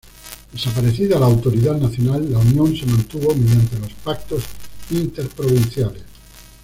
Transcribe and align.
Desaparecida 0.51 1.19
la 1.19 1.27
autoridad 1.27 1.77
nacional, 1.77 2.27
la 2.33 2.39
unión 2.39 2.75
se 2.75 2.87
mantuvo 2.87 3.35
mediante 3.35 3.77
los 3.77 3.93
pactos 4.03 4.41
interprovinciales. 4.89 6.01